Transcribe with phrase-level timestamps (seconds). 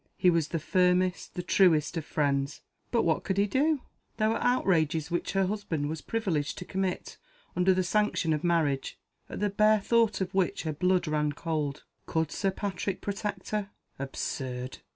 [0.17, 2.61] He was the firmest, the truest of friends.
[2.89, 3.81] But what could he do?
[4.17, 7.17] There were outrages which her husband was privileged to commit,
[7.55, 8.97] under the sanction of marriage,
[9.29, 11.83] at the bare thought of which her blood ran cold.
[12.07, 13.69] Could Sir Patrick protect her?
[13.99, 14.79] Absurd!